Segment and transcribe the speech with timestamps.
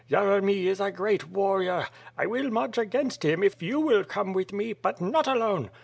[0.09, 1.85] Yeremy is a great warrior.
[2.17, 5.69] I will march against him, if you will come with me, but not alone.